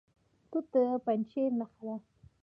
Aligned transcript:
توت 0.49 0.65
د 0.71 0.75
پنجشیر 1.05 1.51
نښه 1.59 1.81
ده. 1.87 1.95